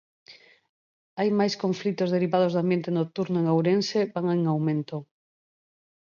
[1.17, 4.97] Hai máis conflitos derivados do ambiente nocturno en Ourense van en aumento.